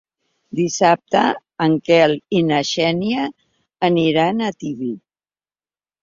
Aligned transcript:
Dissabte 0.59 1.19
en 1.65 1.75
Quel 1.89 2.13
i 2.39 2.41
na 2.47 2.61
Xènia 2.69 3.25
aniran 3.89 4.41
a 4.47 4.49
Tibi. 4.63 4.89